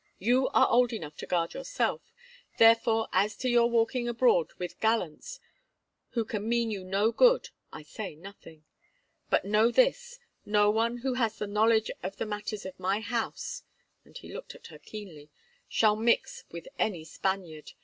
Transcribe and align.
"You 0.17 0.47
are 0.47 0.67
old 0.67 0.93
enough 0.93 1.15
to 1.17 1.27
guard 1.27 1.53
yourself, 1.53 2.01
therefore 2.57 3.07
as 3.13 3.35
to 3.35 3.47
your 3.47 3.69
walking 3.69 4.09
abroad 4.09 4.51
with 4.57 4.79
gallants 4.79 5.39
who 6.13 6.25
can 6.25 6.49
mean 6.49 6.71
you 6.71 6.83
no 6.83 7.11
good 7.11 7.49
I 7.71 7.83
say 7.83 8.15
nothing. 8.15 8.63
But 9.29 9.45
know 9.45 9.69
this—no 9.69 10.71
one 10.71 10.97
who 11.05 11.13
has 11.13 11.39
knowledge 11.39 11.91
of 12.01 12.17
the 12.17 12.25
matters 12.25 12.65
of 12.65 12.79
my 12.79 12.99
house," 12.99 13.61
and 14.03 14.17
he 14.17 14.33
looked 14.33 14.55
at 14.55 14.67
her 14.73 14.79
keenly, 14.79 15.29
"shall 15.69 15.95
mix 15.95 16.45
with 16.49 16.67
any 16.79 17.03
Spaniard. 17.03 17.73